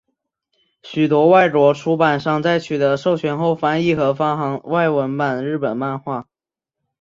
[0.81, 6.27] 许多外国出版商在取得授权后翻译和发行外文版日本漫画。